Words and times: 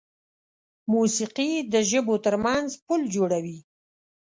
موسیقي 0.93 1.51
د 1.73 1.75
ژبو 1.89 2.15
تر 2.25 2.35
منځ 2.45 2.69
پل 2.85 3.01
جوړوي. 3.15 3.59